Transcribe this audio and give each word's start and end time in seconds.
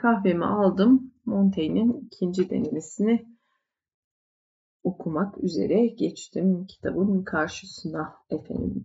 kahvemi 0.00 0.44
aldım. 0.44 1.12
Montaigne'in 1.24 1.92
ikinci 2.06 2.50
denemesini 2.50 3.26
okumak 4.84 5.44
üzere 5.44 5.86
geçtim 5.86 6.66
kitabın 6.66 7.22
karşısına 7.24 8.14
efendim. 8.30 8.84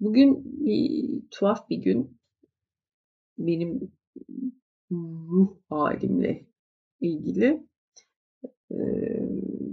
Bugün 0.00 0.42
bir 0.66 1.22
tuhaf 1.30 1.70
bir 1.70 1.76
gün 1.76 2.18
benim 3.38 3.92
ruh 4.90 5.56
halimle 5.68 6.46
ilgili 7.00 7.66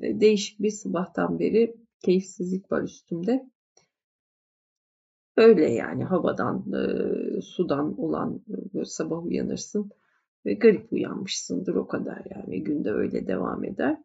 değişik 0.02 0.60
bir 0.60 0.72
sabahtan 0.72 1.40
beri 1.40 1.76
keyifsizlik 2.00 2.72
var 2.72 2.82
üstümde. 2.82 3.50
Öyle 5.38 5.72
yani 5.72 6.04
havadan, 6.04 6.66
e, 6.74 7.42
sudan 7.42 8.00
olan 8.00 8.42
böyle 8.48 8.86
sabah 8.86 9.26
uyanırsın 9.26 9.92
ve 10.46 10.54
garip 10.54 10.94
uyanmışsındır 10.94 11.76
o 11.76 11.88
kadar 11.88 12.26
yani 12.36 12.64
günde 12.64 12.92
öyle 12.92 13.28
devam 13.28 13.64
eder. 13.64 14.04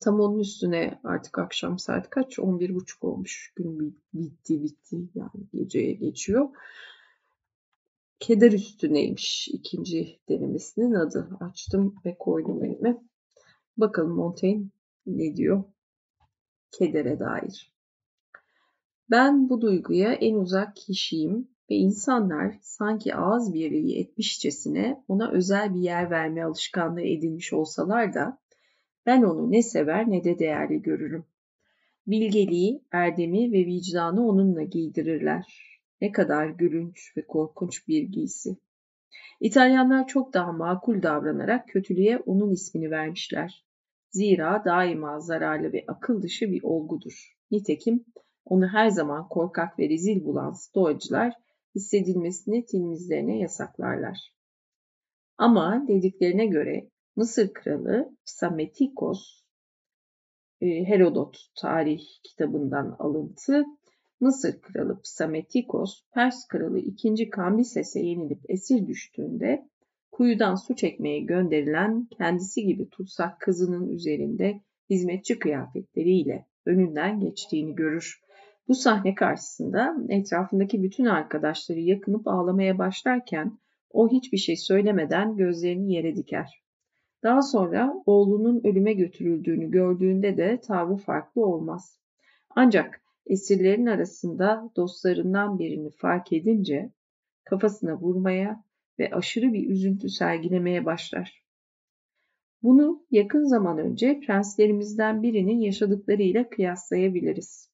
Tam 0.00 0.20
onun 0.20 0.38
üstüne 0.38 1.00
artık 1.04 1.38
akşam 1.38 1.78
saat 1.78 2.10
kaç? 2.10 2.38
11.30 2.38 3.06
olmuş. 3.06 3.52
Gün 3.56 4.00
bitti 4.14 4.62
bitti 4.62 4.96
yani 5.14 5.46
geceye 5.52 5.92
geçiyor. 5.92 6.48
Keder 8.20 8.52
üstüneymiş 8.52 9.48
ikinci 9.48 10.18
denemesinin 10.28 10.94
adı. 10.94 11.28
Açtım 11.40 11.94
ve 12.04 12.16
koydum 12.18 12.64
elime. 12.64 13.02
Bakalım 13.76 14.12
Montaigne 14.12 14.66
ne 15.06 15.36
diyor 15.36 15.64
kedere 16.70 17.18
dair. 17.18 17.77
Ben 19.10 19.48
bu 19.48 19.60
duyguya 19.60 20.12
en 20.12 20.34
uzak 20.34 20.76
kişiyim 20.76 21.48
ve 21.70 21.74
insanlar 21.74 22.58
sanki 22.62 23.14
ağız 23.14 23.54
birliği 23.54 24.00
etmişçesine 24.00 25.04
ona 25.08 25.30
özel 25.30 25.74
bir 25.74 25.80
yer 25.80 26.10
verme 26.10 26.44
alışkanlığı 26.44 27.02
edinmiş 27.02 27.52
olsalar 27.52 28.14
da 28.14 28.38
ben 29.06 29.22
onu 29.22 29.50
ne 29.50 29.62
sever 29.62 30.10
ne 30.10 30.24
de 30.24 30.38
değerli 30.38 30.82
görürüm. 30.82 31.24
Bilgeliği, 32.06 32.82
erdemi 32.92 33.52
ve 33.52 33.66
vicdanı 33.66 34.28
onunla 34.28 34.62
giydirirler. 34.62 35.44
Ne 36.00 36.12
kadar 36.12 36.46
gülünç 36.48 37.16
ve 37.16 37.26
korkunç 37.26 37.88
bir 37.88 38.02
giysi. 38.02 38.56
İtalyanlar 39.40 40.06
çok 40.06 40.34
daha 40.34 40.52
makul 40.52 41.02
davranarak 41.02 41.68
kötülüğe 41.68 42.18
onun 42.18 42.52
ismini 42.52 42.90
vermişler. 42.90 43.64
Zira 44.10 44.62
daima 44.64 45.20
zararlı 45.20 45.72
ve 45.72 45.84
akıl 45.88 46.22
dışı 46.22 46.52
bir 46.52 46.62
olgudur. 46.62 47.36
Nitekim 47.50 48.04
onu 48.48 48.68
her 48.68 48.88
zaman 48.88 49.28
korkak 49.28 49.78
ve 49.78 49.88
rezil 49.88 50.24
bulan 50.24 50.52
stoacılar 50.52 51.34
hissedilmesini 51.74 52.66
tilmizlerine 52.66 53.38
yasaklarlar. 53.38 54.18
Ama 55.38 55.84
dediklerine 55.88 56.46
göre 56.46 56.88
Mısır 57.16 57.52
kralı 57.52 58.16
Psametikos, 58.26 59.42
e, 60.60 60.66
Herodot 60.66 61.36
tarih 61.60 62.00
kitabından 62.22 62.96
alıntı, 62.98 63.64
Mısır 64.20 64.60
kralı 64.60 65.00
Psametikos, 65.02 66.02
Pers 66.14 66.46
kralı 66.48 66.78
2. 66.78 67.30
Kambises'e 67.30 68.00
yenilip 68.00 68.40
esir 68.48 68.86
düştüğünde 68.86 69.68
kuyudan 70.10 70.54
su 70.54 70.76
çekmeye 70.76 71.20
gönderilen 71.20 72.08
kendisi 72.18 72.62
gibi 72.62 72.88
tutsak 72.88 73.40
kızının 73.40 73.88
üzerinde 73.88 74.60
hizmetçi 74.90 75.38
kıyafetleriyle 75.38 76.46
önünden 76.66 77.20
geçtiğini 77.20 77.74
görür. 77.74 78.20
Bu 78.68 78.74
sahne 78.74 79.14
karşısında 79.14 79.96
etrafındaki 80.08 80.82
bütün 80.82 81.04
arkadaşları 81.04 81.80
yakınıp 81.80 82.28
ağlamaya 82.28 82.78
başlarken 82.78 83.58
o 83.90 84.08
hiçbir 84.08 84.38
şey 84.38 84.56
söylemeden 84.56 85.36
gözlerini 85.36 85.92
yere 85.92 86.16
diker. 86.16 86.62
Daha 87.22 87.42
sonra 87.42 87.94
oğlunun 88.06 88.60
ölüme 88.64 88.92
götürüldüğünü 88.92 89.70
gördüğünde 89.70 90.36
de 90.36 90.60
tavrı 90.60 90.96
farklı 90.96 91.46
olmaz. 91.46 92.00
Ancak 92.50 93.00
esirlerin 93.26 93.86
arasında 93.86 94.70
dostlarından 94.76 95.58
birini 95.58 95.90
fark 95.90 96.32
edince 96.32 96.92
kafasına 97.44 98.00
vurmaya 98.00 98.64
ve 98.98 99.10
aşırı 99.10 99.52
bir 99.52 99.70
üzüntü 99.70 100.08
sergilemeye 100.08 100.84
başlar. 100.84 101.42
Bunu 102.62 103.02
yakın 103.10 103.44
zaman 103.44 103.78
önce 103.78 104.20
prenslerimizden 104.20 105.22
birinin 105.22 105.60
yaşadıklarıyla 105.60 106.48
kıyaslayabiliriz. 106.48 107.70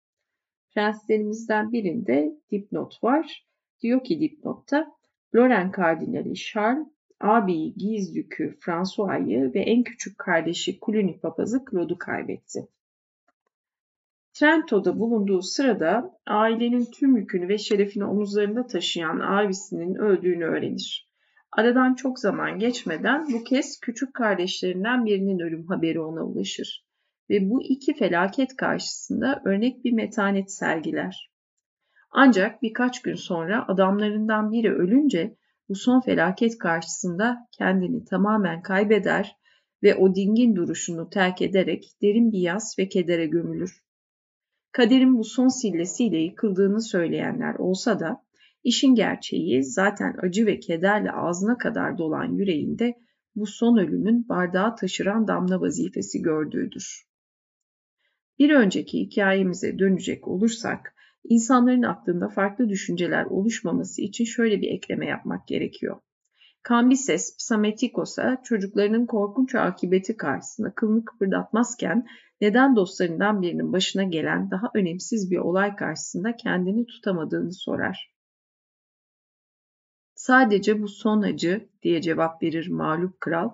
Prenslerimizden 0.75 1.73
birinde 1.73 2.41
dipnot 2.51 3.05
var. 3.05 3.47
Diyor 3.83 4.05
ki 4.05 4.21
dipnotta 4.21 4.87
Loren 5.35 5.71
Kardinali 5.71 6.35
Charles, 6.35 6.87
ağabeyi 7.21 7.75
Gizdükü 7.75 8.57
François'yı 8.61 9.55
ve 9.55 9.61
en 9.61 9.83
küçük 9.83 10.19
kardeşi 10.19 10.79
Cluny 10.87 11.19
papazı 11.21 11.65
Claude'u 11.71 11.99
kaybetti. 11.99 12.69
Trento'da 14.33 14.99
bulunduğu 14.99 15.43
sırada 15.43 16.19
ailenin 16.27 16.85
tüm 16.85 17.17
yükünü 17.17 17.49
ve 17.49 17.59
şerefini 17.59 18.05
omuzlarında 18.05 18.67
taşıyan 18.67 19.21
abisinin 19.21 19.95
öldüğünü 19.95 20.45
öğrenir. 20.45 21.11
Aradan 21.53 21.95
çok 21.95 22.19
zaman 22.19 22.59
geçmeden 22.59 23.27
bu 23.33 23.45
kez 23.45 23.81
küçük 23.81 24.15
kardeşlerinden 24.15 25.05
birinin 25.05 25.39
ölüm 25.39 25.67
haberi 25.67 26.01
ona 26.01 26.25
ulaşır 26.25 26.85
ve 27.31 27.51
bu 27.51 27.63
iki 27.63 27.95
felaket 27.95 28.57
karşısında 28.57 29.43
örnek 29.45 29.85
bir 29.85 29.93
metanet 29.93 30.53
sergiler. 30.53 31.31
Ancak 32.11 32.63
birkaç 32.63 33.03
gün 33.03 33.15
sonra 33.15 33.69
adamlarından 33.69 34.53
biri 34.53 34.73
ölünce 34.73 35.37
bu 35.69 35.75
son 35.75 36.01
felaket 36.01 36.59
karşısında 36.59 37.49
kendini 37.59 38.05
tamamen 38.05 38.63
kaybeder 38.63 39.37
ve 39.83 39.95
o 39.95 40.15
dingin 40.15 40.57
duruşunu 40.57 41.11
terk 41.11 41.43
ederek 41.43 41.85
derin 42.03 42.33
bir 42.33 42.39
yas 42.39 42.79
ve 42.79 42.89
kedere 42.89 43.27
gömülür. 43.27 43.85
Kaderin 44.73 45.19
bu 45.19 45.25
son 45.25 45.49
sillesiyle 45.49 46.19
yıkıldığını 46.19 46.83
söyleyenler 46.83 47.55
olsa 47.55 48.01
da 48.01 48.25
İşin 48.65 48.95
gerçeği 48.95 49.65
zaten 49.65 50.17
acı 50.23 50.47
ve 50.47 50.61
kederle 50.61 51.13
ağzına 51.13 51.59
kadar 51.59 51.99
dolan 51.99 52.33
yüreğinde 52.33 52.95
bu 53.37 53.47
son 53.47 53.77
ölümün 53.77 54.29
bardağı 54.29 54.77
taşıran 54.77 55.29
damla 55.29 55.61
vazifesi 55.61 56.23
gördüğüdür. 56.23 57.14
Bir 58.39 58.51
önceki 58.51 59.01
hikayemize 59.01 59.79
dönecek 59.79 60.29
olursak, 60.29 60.95
insanların 61.25 61.83
aklında 61.83 62.29
farklı 62.29 62.69
düşünceler 62.69 63.25
oluşmaması 63.25 64.03
için 64.03 64.25
şöyle 64.25 64.61
bir 64.61 64.69
ekleme 64.69 65.07
yapmak 65.07 65.49
gerekiyor. 65.49 66.01
Kambises 66.63 67.37
Psametikos'a 67.37 68.43
çocuklarının 68.45 69.07
korkunç 69.07 69.55
akıbeti 69.55 70.17
karşısında 70.17 70.75
kılını 70.75 71.05
kıpırdatmazken 71.05 72.07
neden 72.41 72.77
dostlarından 72.77 73.43
birinin 73.43 73.73
başına 73.73 74.03
gelen 74.05 74.51
daha 74.51 74.71
önemsiz 74.75 75.31
bir 75.31 75.39
olay 75.39 75.77
karşısında 75.77 76.37
kendini 76.37 76.87
tutamadığını 76.87 77.53
sorar. 77.53 78.15
Sadece 80.15 80.83
bu 80.83 80.89
son 80.89 81.23
acı 81.23 81.69
diye 81.83 82.01
cevap 82.01 82.43
verir 82.43 82.69
mağlup 82.69 83.21
kral, 83.21 83.51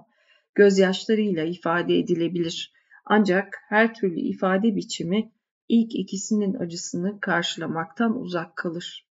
gözyaşlarıyla 0.54 1.44
ifade 1.44 1.98
edilebilir. 1.98 2.72
Ancak 3.12 3.59
her 3.69 3.94
türlü 3.94 4.21
ifade 4.21 4.76
biçimi 4.76 5.32
ilk 5.69 5.94
ikisinin 5.94 6.54
acısını 6.54 7.21
karşılamaktan 7.21 8.21
uzak 8.21 8.56
kalır. 8.56 9.06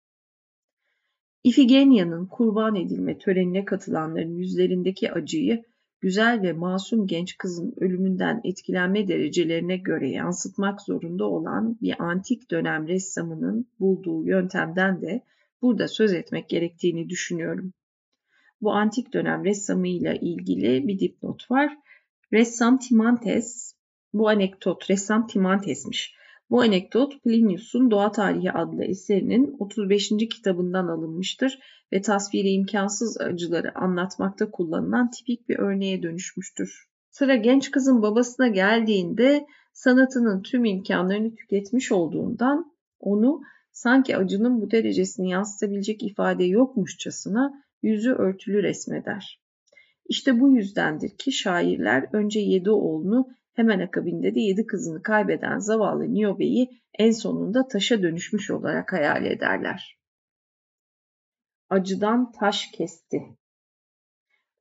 İfigenia'nın 1.44 2.26
kurban 2.26 2.74
edilme 2.74 3.18
törenine 3.18 3.64
katılanların 3.64 4.34
yüzlerindeki 4.34 5.12
acıyı 5.12 5.64
güzel 6.00 6.42
ve 6.42 6.52
masum 6.52 7.06
genç 7.06 7.38
kızın 7.38 7.74
ölümünden 7.76 8.40
etkilenme 8.44 9.08
derecelerine 9.08 9.76
göre 9.76 10.10
yansıtmak 10.10 10.80
zorunda 10.80 11.24
olan 11.24 11.78
bir 11.82 12.02
antik 12.02 12.50
dönem 12.50 12.88
ressamının 12.88 13.66
bulduğu 13.80 14.24
yöntemden 14.24 15.02
de 15.02 15.24
burada 15.62 15.88
söz 15.88 16.12
etmek 16.12 16.48
gerektiğini 16.48 17.08
düşünüyorum. 17.08 17.72
Bu 18.60 18.72
antik 18.72 19.12
dönem 19.12 19.44
ressamıyla 19.44 20.14
ilgili 20.14 20.88
bir 20.88 20.98
dipnot 20.98 21.50
var. 21.50 21.76
Ressam 22.32 22.78
Timantes, 22.78 23.73
bu 24.14 24.28
anekdot 24.28 24.90
ressam 24.90 25.26
Timantes'miş. 25.26 26.14
Bu 26.50 26.60
anekdot 26.60 27.22
Plinius'un 27.22 27.90
Doğa 27.90 28.12
Tarihi 28.12 28.52
adlı 28.52 28.84
eserinin 28.84 29.56
35. 29.58 30.08
kitabından 30.08 30.88
alınmıştır 30.88 31.58
ve 31.92 32.02
tasviri 32.02 32.48
imkansız 32.48 33.20
acıları 33.20 33.78
anlatmakta 33.78 34.50
kullanılan 34.50 35.10
tipik 35.10 35.48
bir 35.48 35.58
örneğe 35.58 36.02
dönüşmüştür. 36.02 36.84
Sıra 37.10 37.36
genç 37.36 37.70
kızın 37.70 38.02
babasına 38.02 38.48
geldiğinde 38.48 39.46
sanatının 39.72 40.42
tüm 40.42 40.64
imkanlarını 40.64 41.34
tüketmiş 41.34 41.92
olduğundan 41.92 42.72
onu 43.00 43.40
sanki 43.72 44.16
acının 44.16 44.60
bu 44.60 44.70
derecesini 44.70 45.30
yansıtabilecek 45.30 46.02
ifade 46.02 46.44
yokmuşçasına 46.44 47.64
yüzü 47.82 48.12
örtülü 48.12 48.62
resmeder. 48.62 49.40
İşte 50.08 50.40
bu 50.40 50.56
yüzdendir 50.56 51.10
ki 51.18 51.32
şairler 51.32 52.06
önce 52.12 52.40
yedi 52.40 52.70
oğlunu 52.70 53.28
hemen 53.54 53.80
akabinde 53.80 54.34
de 54.34 54.40
yedi 54.40 54.66
kızını 54.66 55.02
kaybeden 55.02 55.58
zavallı 55.58 56.14
Niobe'yi 56.14 56.70
en 56.98 57.10
sonunda 57.10 57.68
taşa 57.68 58.02
dönüşmüş 58.02 58.50
olarak 58.50 58.92
hayal 58.92 59.24
ederler. 59.24 59.98
Acıdan 61.70 62.32
taş 62.32 62.70
kesti. 62.70 63.22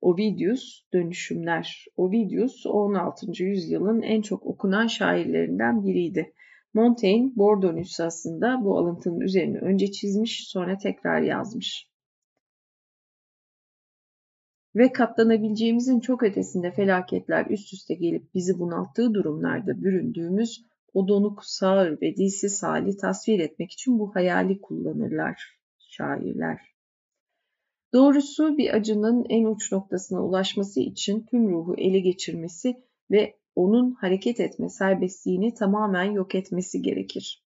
Ovidius 0.00 0.82
Dönüşümler. 0.92 1.84
Ovidius 1.96 2.66
16. 2.66 3.42
yüzyılın 3.42 4.02
en 4.02 4.22
çok 4.22 4.46
okunan 4.46 4.86
şairlerinden 4.86 5.86
biriydi. 5.86 6.32
Montaigne 6.74 7.32
Bordeaux 7.36 7.74
nüshasında 7.74 8.60
bu 8.64 8.78
alıntının 8.78 9.20
üzerine 9.20 9.58
önce 9.58 9.90
çizmiş 9.92 10.48
sonra 10.48 10.78
tekrar 10.78 11.22
yazmış. 11.22 11.93
Ve 14.76 14.92
katlanabileceğimizin 14.92 16.00
çok 16.00 16.22
ötesinde 16.22 16.70
felaketler 16.70 17.46
üst 17.46 17.72
üste 17.72 17.94
gelip 17.94 18.34
bizi 18.34 18.58
bunalttığı 18.58 19.14
durumlarda 19.14 19.82
büründüğümüz 19.82 20.64
o 20.94 21.08
donuk, 21.08 21.44
sağır 21.44 22.00
ve 22.00 22.16
dilsiz 22.16 22.62
hali 22.62 22.96
tasvir 22.96 23.38
etmek 23.38 23.72
için 23.72 23.98
bu 23.98 24.14
hayali 24.14 24.60
kullanırlar 24.60 25.58
şairler. 25.78 26.60
Doğrusu 27.92 28.58
bir 28.58 28.74
acının 28.74 29.24
en 29.28 29.44
uç 29.44 29.72
noktasına 29.72 30.24
ulaşması 30.24 30.80
için 30.80 31.26
tüm 31.30 31.48
ruhu 31.48 31.74
ele 31.78 32.00
geçirmesi 32.00 32.76
ve 33.10 33.36
onun 33.54 33.92
hareket 33.92 34.40
etme 34.40 34.68
serbestliğini 34.68 35.54
tamamen 35.54 36.12
yok 36.12 36.34
etmesi 36.34 36.82
gerekir. 36.82 37.44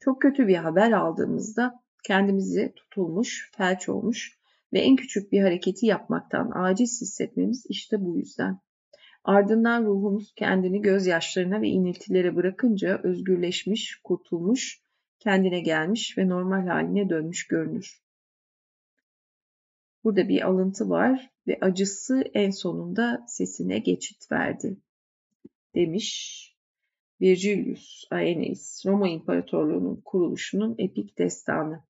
Çok 0.00 0.22
kötü 0.22 0.46
bir 0.46 0.56
haber 0.56 0.92
aldığımızda 0.92 1.82
kendimizi 2.04 2.72
tutulmuş, 2.76 3.50
felç 3.56 3.88
olmuş 3.88 4.39
ve 4.72 4.80
en 4.80 4.96
küçük 4.96 5.32
bir 5.32 5.40
hareketi 5.40 5.86
yapmaktan 5.86 6.50
aciz 6.54 7.00
hissetmemiz 7.00 7.66
işte 7.68 8.00
bu 8.00 8.18
yüzden. 8.18 8.60
Ardından 9.24 9.84
ruhumuz 9.84 10.34
kendini 10.36 10.82
gözyaşlarına 10.82 11.62
ve 11.62 11.68
iniltilere 11.68 12.36
bırakınca 12.36 13.00
özgürleşmiş, 13.02 14.00
kurtulmuş, 14.04 14.82
kendine 15.18 15.60
gelmiş 15.60 16.18
ve 16.18 16.28
normal 16.28 16.66
haline 16.66 17.08
dönmüş 17.08 17.46
görünür. 17.46 18.00
Burada 20.04 20.28
bir 20.28 20.46
alıntı 20.46 20.88
var 20.88 21.30
ve 21.46 21.58
acısı 21.60 22.24
en 22.34 22.50
sonunda 22.50 23.24
sesine 23.28 23.78
geçit 23.78 24.32
verdi 24.32 24.76
demiş 25.74 26.40
Virgilius 27.20 28.04
Aeneis, 28.10 28.86
Roma 28.86 29.08
İmparatorluğu'nun 29.08 30.02
kuruluşunun 30.04 30.74
epik 30.78 31.18
destanı 31.18 31.84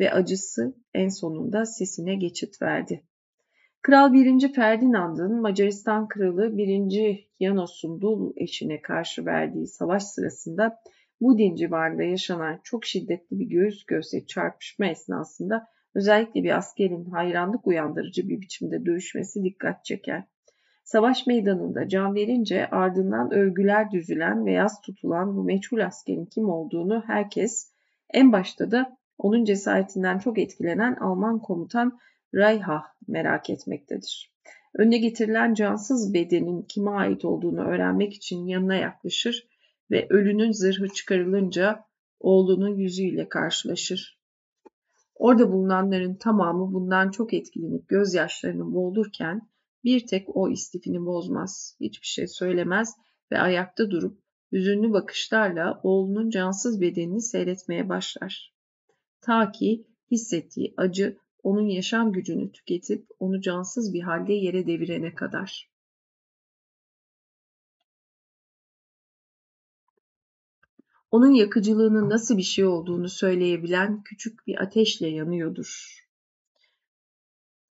ve 0.00 0.12
acısı 0.12 0.74
en 0.94 1.08
sonunda 1.08 1.66
sesine 1.66 2.14
geçit 2.14 2.62
verdi. 2.62 3.02
Kral 3.82 4.12
1. 4.12 4.52
Ferdinand'ın 4.52 5.40
Macaristan 5.40 6.08
Kralı 6.08 6.56
1. 6.56 7.28
Janos'un 7.40 8.00
dul 8.00 8.32
eşine 8.36 8.82
karşı 8.82 9.26
verdiği 9.26 9.66
savaş 9.66 10.02
sırasında 10.02 10.78
Budin 11.20 11.54
civarında 11.54 12.02
yaşanan 12.02 12.60
çok 12.64 12.84
şiddetli 12.84 13.38
bir 13.38 13.46
göğüs 13.46 13.84
göğse 13.84 14.26
çarpışma 14.26 14.86
esnasında 14.86 15.66
özellikle 15.94 16.42
bir 16.42 16.56
askerin 16.56 17.04
hayranlık 17.04 17.66
uyandırıcı 17.66 18.28
bir 18.28 18.40
biçimde 18.40 18.86
dövüşmesi 18.86 19.44
dikkat 19.44 19.84
çeker. 19.84 20.24
Savaş 20.84 21.26
meydanında 21.26 21.88
can 21.88 22.14
verince 22.14 22.70
ardından 22.70 23.34
övgüler 23.34 23.90
düzülen 23.90 24.46
ve 24.46 24.52
yaz 24.52 24.80
tutulan 24.80 25.36
bu 25.36 25.44
meçhul 25.44 25.80
askerin 25.80 26.26
kim 26.26 26.48
olduğunu 26.48 27.02
herkes 27.06 27.72
en 28.10 28.32
başta 28.32 28.70
da 28.70 28.96
onun 29.18 29.44
cesaretinden 29.44 30.18
çok 30.18 30.38
etkilenen 30.38 30.94
Alman 30.94 31.38
komutan 31.38 31.98
Reihach 32.34 32.86
merak 33.08 33.50
etmektedir. 33.50 34.32
Önüne 34.74 34.98
getirilen 34.98 35.54
cansız 35.54 36.14
bedenin 36.14 36.62
kime 36.62 36.90
ait 36.90 37.24
olduğunu 37.24 37.60
öğrenmek 37.60 38.14
için 38.14 38.46
yanına 38.46 38.74
yaklaşır 38.74 39.48
ve 39.90 40.06
ölünün 40.10 40.52
zırhı 40.52 40.88
çıkarılınca 40.88 41.84
oğlunun 42.20 42.76
yüzüyle 42.76 43.28
karşılaşır. 43.28 44.20
Orada 45.14 45.52
bulunanların 45.52 46.14
tamamı 46.14 46.72
bundan 46.72 47.10
çok 47.10 47.34
etkilenip 47.34 47.88
gözyaşlarını 47.88 48.74
boğulurken 48.74 49.48
bir 49.84 50.06
tek 50.06 50.36
o 50.36 50.50
istifini 50.50 51.06
bozmaz, 51.06 51.76
hiçbir 51.80 52.06
şey 52.06 52.26
söylemez 52.26 52.94
ve 53.32 53.38
ayakta 53.38 53.90
durup 53.90 54.18
hüzünlü 54.52 54.92
bakışlarla 54.92 55.80
oğlunun 55.82 56.30
cansız 56.30 56.80
bedenini 56.80 57.20
seyretmeye 57.20 57.88
başlar. 57.88 58.55
Ta 59.20 59.52
ki 59.52 59.86
hissettiği 60.10 60.74
acı 60.76 61.18
onun 61.42 61.68
yaşam 61.68 62.12
gücünü 62.12 62.52
tüketip 62.52 63.06
onu 63.18 63.40
cansız 63.40 63.94
bir 63.94 64.00
halde 64.00 64.32
yere 64.32 64.66
devirene 64.66 65.14
kadar. 65.14 65.70
Onun 71.10 71.30
yakıcılığının 71.30 72.10
nasıl 72.10 72.36
bir 72.36 72.42
şey 72.42 72.64
olduğunu 72.64 73.08
söyleyebilen 73.08 74.02
küçük 74.02 74.46
bir 74.46 74.62
ateşle 74.62 75.08
yanıyordur 75.08 76.02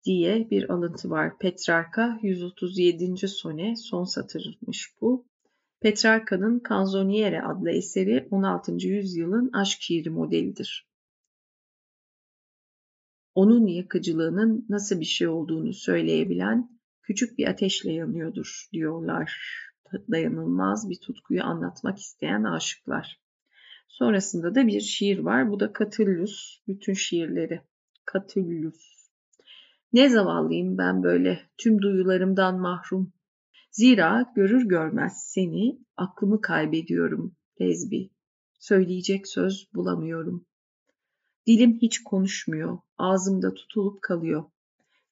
diye 0.04 0.50
bir 0.50 0.70
alıntı 0.70 1.10
var. 1.10 1.38
Petrarka 1.38 2.20
137. 2.22 3.28
sone 3.28 3.76
son 3.76 4.04
satırmış 4.04 4.94
bu. 5.02 5.26
Petrarka'nın 5.82 6.62
Canzoniere 6.70 7.42
adlı 7.42 7.72
eseri 7.72 8.28
16. 8.32 8.88
yüzyılın 8.88 9.52
aşk 9.54 9.82
şiiri 9.82 10.10
modelidir. 10.10 10.93
Onun 13.36 13.68
yakıcılığının 13.68 14.66
nasıl 14.70 15.00
bir 15.00 15.06
şey 15.06 15.28
olduğunu 15.28 15.74
söyleyebilen 15.74 16.80
küçük 17.02 17.38
bir 17.38 17.48
ateşle 17.48 17.92
yanıyordur 17.92 18.68
diyorlar. 18.74 19.42
Dayanılmaz 20.12 20.90
bir 20.90 21.00
tutkuyu 21.00 21.44
anlatmak 21.44 22.00
isteyen 22.00 22.44
aşıklar. 22.44 23.20
Sonrasında 23.88 24.56
da 24.56 24.68
bir 24.68 24.82
şiir 24.82 25.20
var. 25.20 25.52
Bu 25.52 25.60
da 25.60 25.74
Catullus. 25.80 26.60
Bütün 26.68 26.94
şiirleri. 26.94 27.62
Catullus. 28.14 29.10
Ne 29.94 30.10
zavallıyım 30.10 30.78
ben 30.78 31.04
böyle 31.04 31.40
tüm 31.58 31.82
duyularımdan 31.82 32.60
mahrum. 32.60 33.14
Zira 33.72 34.32
görür 34.36 34.66
görmez 34.66 35.14
seni 35.34 35.80
aklımı 35.98 36.42
kaybediyorum 36.42 37.36
Lezbi. 37.62 38.10
Söyleyecek 38.60 39.28
söz 39.28 39.70
bulamıyorum. 39.74 40.46
Dilim 41.48 41.78
hiç 41.82 42.04
konuşmuyor, 42.04 42.78
ağzımda 42.98 43.54
tutulup 43.54 44.02
kalıyor. 44.02 44.44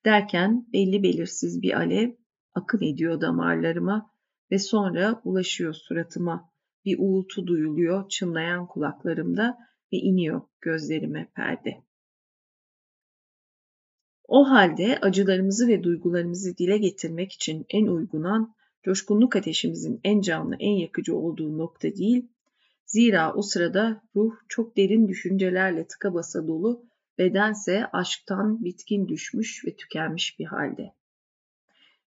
Derken 0.06 0.68
belli 0.74 1.04
belirsiz 1.04 1.62
bir 1.62 1.78
alev 1.78 2.12
akın 2.54 2.81
ediyor 2.81 3.22
damarlarıma 3.22 4.12
ve 4.51 4.60
sonra 4.60 5.22
ulaşıyor 5.24 5.74
suratıma. 5.74 6.51
Bir 6.86 6.95
uğultu 7.00 7.48
duyuluyor 7.48 8.10
çınlayan 8.10 8.68
kulaklarımda 8.68 9.57
ve 9.94 9.98
iniyor 9.98 10.42
gözlerime 10.62 11.31
perde. 11.36 11.83
O 14.28 14.50
halde 14.50 15.00
acılarımızı 15.01 15.68
ve 15.68 15.83
duygularımızı 15.83 16.57
dile 16.57 16.78
getirmek 16.78 17.31
için 17.31 17.66
en 17.69 17.88
uygunan, 17.88 18.56
coşkunluk 18.83 19.35
ateşimizin 19.35 20.00
en 20.04 20.21
canlı, 20.21 20.56
en 20.59 20.73
yakıcı 20.73 21.16
olduğu 21.16 21.57
nokta 21.57 21.95
değil, 21.95 22.28
zira 22.92 23.33
o 23.33 23.42
sırada 23.42 24.02
ruh 24.16 24.33
çok 24.48 24.78
derin 24.78 25.07
düşüncelerle 25.07 25.88
tıka 25.88 26.14
basa 26.14 26.48
dolu, 26.48 26.86
bedense 27.18 27.86
aşktan 27.94 28.64
bitkin 28.64 29.07
düşmüş 29.07 29.66
ve 29.66 29.76
tükenmiş 29.76 30.40
bir 30.40 30.45
halde. 30.45 30.94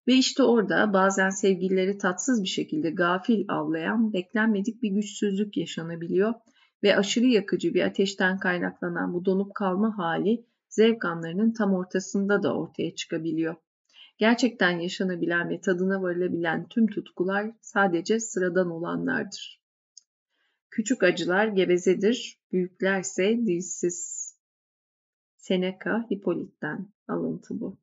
Ve 0.07 0.13
işte 0.13 0.43
orada 0.43 0.93
bazen 0.93 1.29
sevgilileri 1.29 1.97
tatsız 1.97 2.43
bir 2.43 2.47
şekilde 2.47 2.89
gafil 2.89 3.45
avlayan, 3.47 4.13
beklenmedik 4.13 4.83
bir 4.83 4.89
güçsüzlük 4.89 5.57
yaşanabiliyor 5.57 6.33
ve 6.83 6.97
aşırı 6.97 7.25
yakıcı 7.25 7.73
bir 7.73 7.83
ateşten 7.83 8.37
kaynaklanan 8.37 9.13
bu 9.13 9.25
donup 9.25 9.55
kalma 9.55 9.97
hali 9.97 10.45
zevk 10.69 11.05
anlarının 11.05 11.51
tam 11.51 11.73
ortasında 11.73 12.43
da 12.43 12.57
ortaya 12.57 12.95
çıkabiliyor. 12.95 13.55
Gerçekten 14.17 14.79
yaşanabilen 14.79 15.49
ve 15.49 15.61
tadına 15.61 16.01
varılabilen 16.01 16.67
tüm 16.67 16.87
tutkular 16.87 17.51
sadece 17.61 18.19
sıradan 18.19 18.71
olanlardır. 18.71 19.64
Küçük 20.75 21.03
acılar 21.03 21.47
gevezedir, 21.47 22.39
büyüklerse 22.51 23.37
dilsiz. 23.37 24.31
Seneca 25.37 26.05
Hippolyt'ten 26.11 26.87
alıntı 27.07 27.59
bu. 27.59 27.77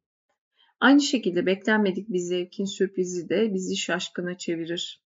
Aynı 0.81 1.01
şekilde 1.01 1.47
beklenmedik 1.47 2.09
bir 2.09 2.19
zevkin 2.19 2.65
sürprizi 2.65 3.29
de 3.29 3.55
bizi 3.55 3.77
şaşkına 3.77 4.39
çevirir. 4.39 5.05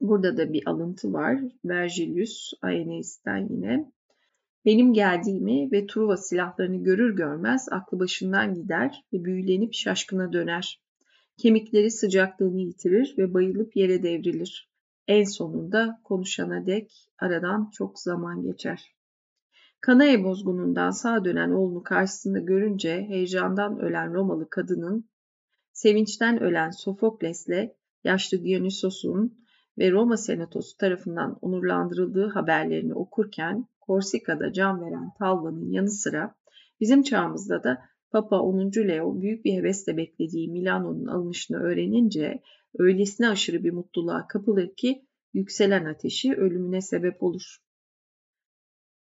Burada 0.00 0.36
da 0.36 0.52
bir 0.52 0.62
alıntı 0.66 1.12
var. 1.12 1.40
Vergilius 1.64 2.52
Aeneis'ten 2.62 3.48
yine. 3.50 3.92
Benim 4.64 4.92
geldiğimi 4.92 5.72
ve 5.72 5.86
Truva 5.86 6.16
silahlarını 6.16 6.84
görür 6.84 7.16
görmez 7.16 7.68
aklı 7.70 7.98
başından 7.98 8.54
gider 8.54 9.04
ve 9.12 9.24
büyülenip 9.24 9.74
şaşkına 9.74 10.32
döner. 10.32 10.80
Kemikleri 11.36 11.90
sıcaklığını 11.90 12.60
yitirir 12.60 13.14
ve 13.18 13.34
bayılıp 13.34 13.76
yere 13.76 14.02
devrilir. 14.02 14.75
En 15.08 15.24
sonunda 15.24 16.00
konuşana 16.04 16.66
dek 16.66 17.10
aradan 17.18 17.70
çok 17.72 17.98
zaman 17.98 18.42
geçer. 18.42 18.96
Kanae 19.80 20.24
bozgunundan 20.24 20.90
sağ 20.90 21.24
dönen 21.24 21.50
oğlunu 21.50 21.82
karşısında 21.82 22.38
görünce 22.38 23.02
heyecandan 23.08 23.78
ölen 23.78 24.14
Romalı 24.14 24.50
kadının, 24.50 25.10
sevinçten 25.72 26.42
ölen 26.42 26.70
Sofokles'le 26.70 27.70
yaşlı 28.04 28.44
Dionysos'un 28.44 29.46
ve 29.78 29.90
Roma 29.90 30.16
Senatosu 30.16 30.76
tarafından 30.76 31.38
onurlandırıldığı 31.40 32.28
haberlerini 32.28 32.94
okurken 32.94 33.66
Korsika'da 33.80 34.52
can 34.52 34.80
veren 34.80 35.10
Talva'nın 35.18 35.70
yanı 35.70 35.90
sıra 35.90 36.34
bizim 36.80 37.02
çağımızda 37.02 37.64
da 37.64 37.82
Papa 38.10 38.40
10. 38.40 38.88
Leo 38.88 39.20
büyük 39.20 39.44
bir 39.44 39.52
hevesle 39.52 39.96
beklediği 39.96 40.48
Milano'nun 40.50 41.06
alınışını 41.06 41.56
öğrenince 41.56 42.42
öylesine 42.78 43.28
aşırı 43.28 43.64
bir 43.64 43.70
mutluluğa 43.70 44.26
kapılır 44.26 44.74
ki 44.76 45.06
yükselen 45.34 45.84
ateşi 45.84 46.34
ölümüne 46.34 46.80
sebep 46.80 47.22
olur. 47.22 47.58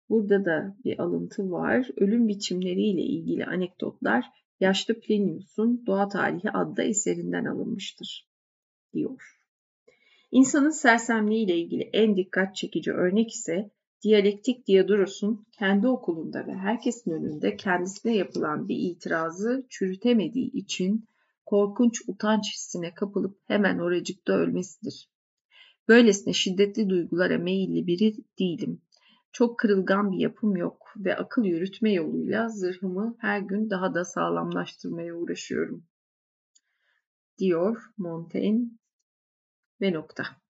Burada 0.08 0.44
da 0.44 0.76
bir 0.84 0.98
alıntı 0.98 1.50
var. 1.50 1.88
Ölüm 1.96 2.28
biçimleriyle 2.28 3.02
ilgili 3.02 3.44
anekdotlar 3.44 4.24
yaşlı 4.60 5.00
Plinius'un 5.00 5.86
Doğa 5.86 6.08
Tarihi 6.08 6.50
adlı 6.50 6.82
eserinden 6.82 7.44
alınmıştır, 7.44 8.28
diyor. 8.92 9.40
İnsanın 10.30 10.70
sersemliğiyle 10.70 11.56
ilgili 11.56 11.82
en 11.82 12.16
dikkat 12.16 12.56
çekici 12.56 12.92
örnek 12.92 13.30
ise 13.30 13.70
diyalektik 14.04 14.66
Diodorus'un 14.68 15.46
kendi 15.52 15.88
okulunda 15.88 16.46
ve 16.46 16.54
herkesin 16.54 17.10
önünde 17.10 17.56
kendisine 17.56 18.16
yapılan 18.16 18.68
bir 18.68 18.76
itirazı 18.76 19.66
çürütemediği 19.68 20.50
için 20.52 21.08
korkunç 21.46 22.02
utanç 22.08 22.54
hissine 22.54 22.94
kapılıp 22.94 23.38
hemen 23.44 23.78
oracıkta 23.78 24.32
ölmesidir. 24.32 25.10
Böylesine 25.88 26.32
şiddetli 26.32 26.88
duygulara 26.88 27.38
meyilli 27.38 27.86
biri 27.86 28.16
değilim. 28.38 28.82
Çok 29.32 29.58
kırılgan 29.58 30.12
bir 30.12 30.18
yapım 30.18 30.56
yok 30.56 30.92
ve 30.96 31.16
akıl 31.16 31.44
yürütme 31.44 31.92
yoluyla 31.92 32.48
zırhımı 32.48 33.16
her 33.18 33.40
gün 33.40 33.70
daha 33.70 33.94
da 33.94 34.04
sağlamlaştırmaya 34.04 35.14
uğraşıyorum. 35.14 35.84
Diyor 37.38 37.82
Montaigne 37.98 38.70
ve 39.80 39.92
nokta. 39.92 40.43